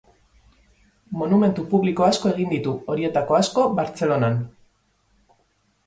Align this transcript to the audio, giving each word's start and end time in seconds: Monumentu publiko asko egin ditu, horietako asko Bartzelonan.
Monumentu 1.19 1.67
publiko 1.75 2.07
asko 2.07 2.31
egin 2.33 2.51
ditu, 2.55 2.75
horietako 2.95 3.41
asko 3.43 3.71
Bartzelonan. 3.81 4.45